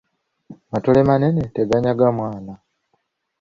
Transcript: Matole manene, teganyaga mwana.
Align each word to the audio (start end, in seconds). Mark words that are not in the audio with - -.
Matole 0.71 1.01
manene, 1.09 1.43
teganyaga 1.55 2.07
mwana. 2.17 2.53